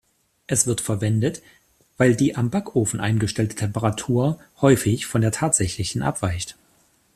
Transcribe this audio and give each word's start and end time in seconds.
Es 0.47 0.65
wird 0.65 0.81
verwendet, 0.81 1.43
weil 1.97 2.15
die 2.15 2.35
am 2.35 2.49
Backofen 2.49 2.99
eingestellte 2.99 3.55
Temperatur 3.55 4.39
häufig 4.59 5.05
von 5.05 5.21
der 5.21 5.31
tatsächlichen 5.31 6.01
abweicht. 6.01 6.57